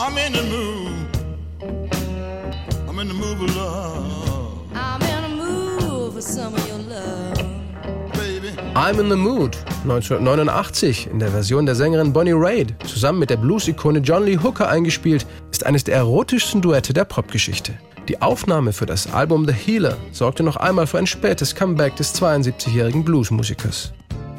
[0.00, 1.08] I'm in the mood.
[2.88, 4.04] I'm in the mood for love.
[4.72, 7.36] I'm in the mood for some of your love.
[8.76, 13.38] I'm in the Mood 1989 in der Version der Sängerin Bonnie Raitt zusammen mit der
[13.38, 17.72] Blues-Ikone John Lee Hooker eingespielt, ist eines der erotischsten Duette der Popgeschichte.
[18.06, 22.14] Die Aufnahme für das Album The Healer sorgte noch einmal für ein spätes Comeback des
[22.14, 23.92] 72-jährigen Bluesmusikers.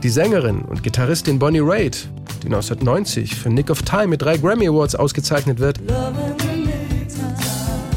[0.04, 2.08] Die Sängerin und Gitarristin Bonnie Raitt,
[2.44, 5.80] die 1990 für Nick of Time mit drei Grammy Awards ausgezeichnet wird,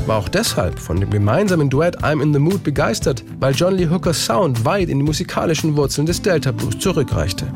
[0.08, 3.88] war auch deshalb von dem gemeinsamen Duett I'm in the Mood begeistert, weil John Lee
[3.88, 7.46] Hookers Sound weit in die musikalischen Wurzeln des Delta Blues zurückreichte.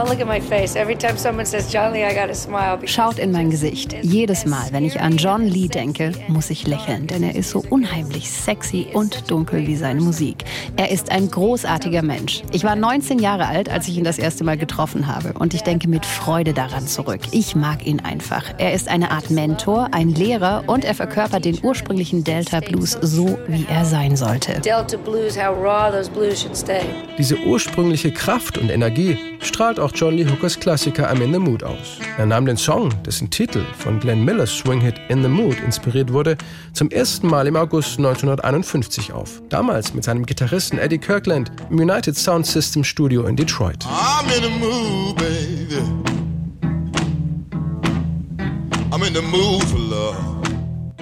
[2.86, 3.96] Schaut in mein Gesicht.
[4.02, 7.64] Jedes Mal, wenn ich an John Lee denke, muss ich lächeln, denn er ist so
[7.68, 10.44] unheimlich sexy und dunkel wie seine Musik.
[10.76, 12.42] Er ist ein großartiger Mensch.
[12.52, 15.62] Ich war 19 Jahre alt, als ich ihn das erste Mal getroffen habe und ich
[15.62, 17.20] denke mit Freude daran zurück.
[17.32, 18.44] Ich mag ihn einfach.
[18.58, 22.98] Er ist eine Art Mentor, ein Lehrer und er verkörpert den ursprünglichen Delta Delta Blues
[23.00, 24.60] so, wie er sein sollte.
[27.16, 31.64] Diese ursprüngliche Kraft und Energie strahlt auch John Lee Hookers Klassiker I'm in the Mood
[31.64, 31.98] aus.
[32.18, 36.36] Er nahm den Song, dessen Titel von Glenn Millers Swing-Hit In the Mood inspiriert wurde,
[36.74, 39.40] zum ersten Mal im August 1951 auf.
[39.48, 43.86] Damals mit seinem Gitarristen Eddie Kirkland im United Sound System Studio in Detroit.
[43.86, 45.80] I'm in the mood, baby.
[48.92, 50.35] I'm in the mood for love.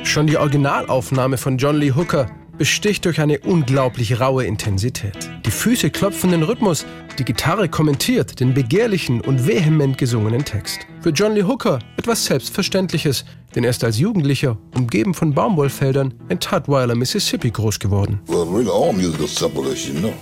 [0.04, 5.30] Schon die Originalaufnahme von John Lee Hooker besticht durch eine unglaublich raue Intensität.
[5.44, 6.86] Die Füße klopfen den Rhythmus,
[7.18, 10.80] die Gitarre kommentiert den begehrlichen und vehement gesungenen Text.
[11.00, 16.40] Für John Lee Hooker etwas Selbstverständliches, denn er ist als Jugendlicher, umgeben von Baumwollfeldern, in
[16.40, 18.20] Tutwiler, Mississippi groß geworden.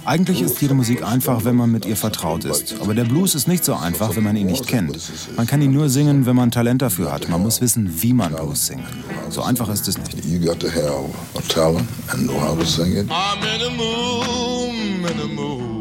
[0.05, 2.75] Eigentlich ist jede Musik einfach, wenn man mit ihr vertraut ist.
[2.81, 4.99] Aber der Blues ist nicht so einfach, wenn man ihn nicht kennt.
[5.37, 7.29] Man kann ihn nur singen, wenn man Talent dafür hat.
[7.29, 8.85] Man muss wissen, wie man Blues singt.
[9.31, 10.25] So einfach ist es nicht.
[10.25, 13.07] You got to have a talent and know how to sing it.
[13.11, 15.73] I'm in the mood, in the mood.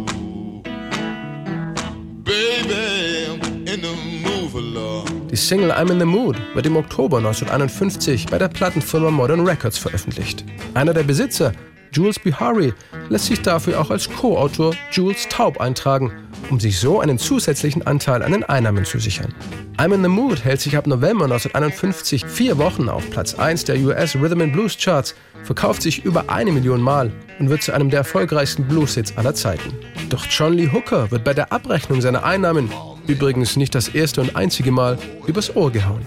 [5.31, 9.78] Die Single I'm in the Mood wird im Oktober 1951 bei der Plattenfirma Modern Records
[9.78, 10.44] veröffentlicht.
[10.74, 11.53] Einer der Besitzer,
[11.94, 12.74] Jules Bihari,
[13.08, 16.12] lässt sich dafür auch als Co-Autor Jules Taub eintragen,
[16.50, 19.34] um sich so einen zusätzlichen Anteil an den Einnahmen zu sichern.
[19.78, 23.80] I'm in the Mood hält sich ab November 1951 vier Wochen auf Platz 1 der
[23.80, 27.09] US Rhythm and Blues Charts, verkauft sich über eine Million Mal
[27.40, 29.74] und wird zu einem der erfolgreichsten Blues-Hits aller Zeiten.
[30.09, 32.69] Doch John Lee Hooker wird bei der Abrechnung seiner Einnahmen
[33.07, 34.97] übrigens nicht das erste und einzige Mal
[35.28, 36.01] übers Ohr gehauen.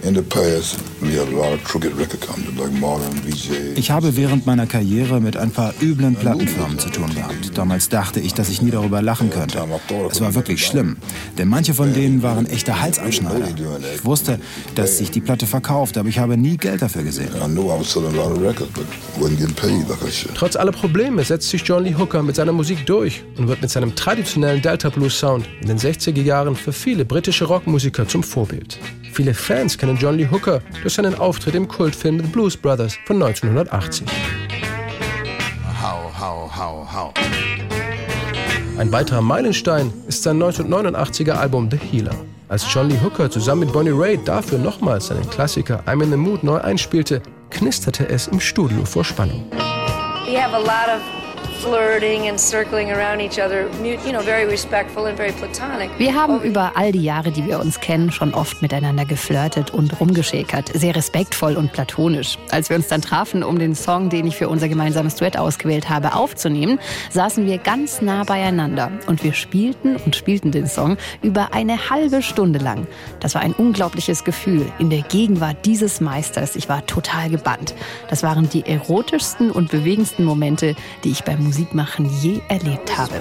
[3.77, 7.57] Ich habe während meiner Karriere mit ein paar üblen Plattenfirmen zu tun gehabt.
[7.57, 9.59] Damals dachte ich, dass ich nie darüber lachen könnte.
[10.11, 10.97] Es war wirklich schlimm,
[11.39, 13.49] denn manche von denen waren echte Halsabschneider.
[13.95, 14.39] Ich wusste,
[14.75, 17.31] dass sich die Platte verkauft, aber ich habe nie Geld dafür gesehen.
[20.35, 23.71] Trotz aller Probleme setzt sich John Lee Hooker mit seiner Musik durch und wird mit
[23.71, 28.79] seinem traditionellen Delta Blues Sound in den 60er Jahren für viele britische Rockmusiker zum Vorbild.
[29.15, 33.23] Viele Fans kennen John Lee Hooker durch seinen Auftritt im Kultfilm The Blues Brothers von
[33.23, 34.07] 1980.
[38.77, 42.15] Ein weiterer Meilenstein ist sein 1989er Album The Healer.
[42.49, 46.19] Als John Lee Hooker zusammen mit Bonnie Raitt dafür nochmals seinen Klassiker I'm in the
[46.19, 49.47] Mood neu einspielte, knisterte es im Studio vor Spannung.
[50.27, 51.24] We have a lot of
[55.99, 59.99] wir haben über all die Jahre, die wir uns kennen, schon oft miteinander geflirtet und
[59.99, 60.71] rumgeschäkert.
[60.75, 62.39] Sehr respektvoll und platonisch.
[62.51, 65.89] Als wir uns dann trafen, um den Song, den ich für unser gemeinsames Duett ausgewählt
[65.89, 66.79] habe, aufzunehmen,
[67.11, 68.93] saßen wir ganz nah beieinander.
[69.07, 72.87] Und wir spielten und spielten den Song über eine halbe Stunde lang.
[73.21, 76.57] Das war ein unglaubliches Gefühl in der Gegenwart dieses Meisters.
[76.57, 77.75] Ich war total gebannt.
[78.11, 83.13] Das waren die erotischsten und bewegendsten Momente, die ich beim Musikmachen je erlebt habe.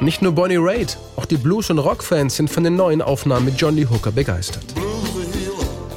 [0.00, 3.60] Nicht nur Bonnie Raitt, auch die Blues- und Rockfans sind von den neuen Aufnahmen mit
[3.60, 4.64] John Lee Hooker begeistert.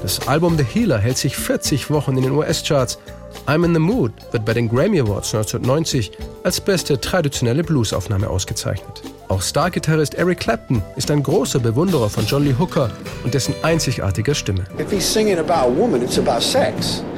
[0.01, 2.97] Das Album The Healer hält sich 40 Wochen in den US-Charts.
[3.45, 6.11] I'm in the Mood wird bei den Grammy Awards 1990
[6.43, 9.03] als beste traditionelle Bluesaufnahme ausgezeichnet.
[9.29, 12.89] Auch Star-Gitarrist Eric Clapton ist ein großer Bewunderer von John Lee Hooker
[13.25, 14.63] und dessen einzigartiger Stimme.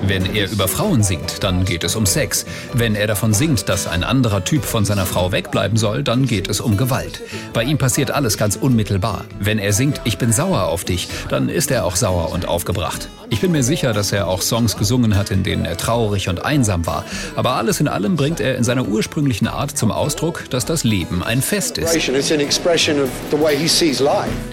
[0.01, 2.45] Wenn er über Frauen singt, dann geht es um Sex.
[2.73, 6.49] Wenn er davon singt, dass ein anderer Typ von seiner Frau wegbleiben soll, dann geht
[6.49, 7.21] es um Gewalt.
[7.53, 9.25] Bei ihm passiert alles ganz unmittelbar.
[9.39, 13.07] Wenn er singt, ich bin sauer auf dich, dann ist er auch sauer und aufgebracht.
[13.31, 16.43] Ich bin mir sicher, dass er auch Songs gesungen hat, in denen er traurig und
[16.43, 17.05] einsam war.
[17.35, 21.21] Aber alles in allem bringt er in seiner ursprünglichen Art zum Ausdruck, dass das Leben
[21.21, 21.98] ein Fest ist.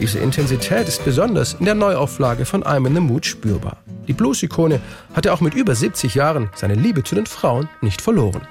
[0.00, 3.76] Diese Intensität ist besonders in der Neuauflage von I'm in the Mood spürbar.
[4.08, 4.80] Die Blues-Ikone
[5.14, 8.42] hatte auch mit über 70 Jahren seine Liebe zu den Frauen nicht verloren.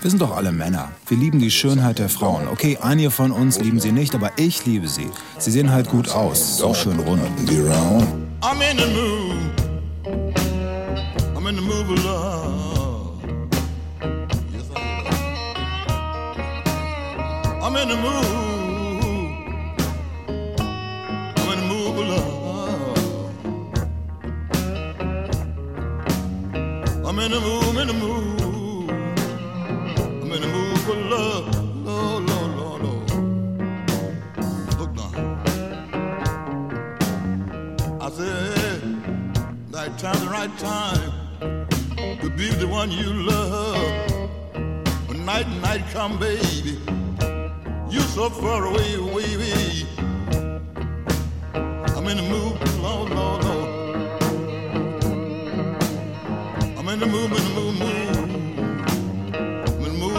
[0.00, 0.90] Wir sind doch alle Männer.
[1.08, 2.48] Wir lieben die Schönheit der Frauen.
[2.48, 5.10] Okay, einige von uns lieben sie nicht, aber ich liebe sie.
[5.38, 7.22] Sie sehen halt gut aus, so schön rund.
[8.42, 9.36] I'm in the mood.
[11.34, 12.73] I'm in the mood of love.
[17.76, 18.24] I'm in the mood.
[21.38, 23.26] I'm in the mood, for love.
[27.04, 28.90] I'm in the mood.
[30.22, 31.46] I'm in the mood for love.
[31.84, 33.10] Lord, Lord, Lord, Lord.
[34.78, 35.12] Look now.
[38.00, 38.82] I said,
[39.72, 41.12] right time, the right time
[42.20, 44.30] to be the one you love.
[45.08, 46.78] When night night come, baby,
[47.94, 49.86] you so far away, away.
[51.96, 53.74] I'm in the mood, Lord, Lord, Lord.
[56.94, 58.16] in the mood, in the mood, mood,
[59.68, 60.14] in the mood.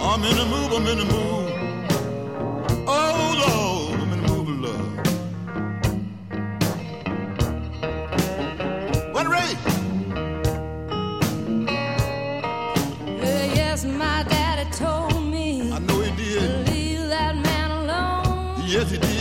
[0.00, 1.25] I'm in the mood, I'm in the mood.
[18.76, 19.15] esse dia.